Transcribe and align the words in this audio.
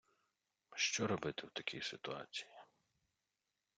Що 0.75 1.07
робити 1.07 1.47
в 1.47 1.49
такій 1.51 1.81
ситуації? 1.81 2.51